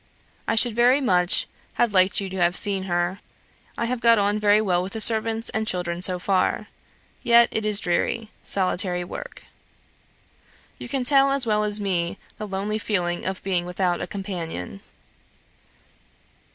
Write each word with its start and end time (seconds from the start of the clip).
I 0.47 0.55
should 0.55 0.75
very 0.75 0.99
much 0.99 1.45
have 1.73 1.93
liked 1.93 2.19
you 2.19 2.27
to 2.29 2.37
have 2.41 2.55
seen 2.55 2.85
her. 2.85 3.19
I 3.77 3.85
have 3.85 4.01
got 4.01 4.17
on 4.17 4.39
very 4.39 4.59
well 4.59 4.81
with 4.81 4.93
the 4.93 4.99
servants 4.99 5.49
and 5.49 5.67
children 5.67 6.01
so 6.01 6.17
far; 6.17 6.69
yet 7.21 7.49
it 7.51 7.65
is 7.65 7.79
dreary, 7.79 8.31
solitary 8.43 9.03
work. 9.03 9.43
You 10.79 10.89
can 10.89 11.03
tell 11.03 11.31
as 11.31 11.45
well 11.45 11.63
as 11.63 11.79
me 11.79 12.17
the 12.39 12.47
lonely 12.47 12.79
feeling 12.79 13.27
of 13.27 13.43
being 13.43 13.63
without 13.63 14.01
a 14.01 14.07
companion." 14.07 14.81